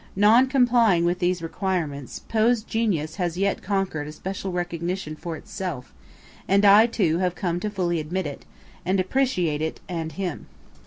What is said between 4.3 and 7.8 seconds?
recognition for itself, and I too have come to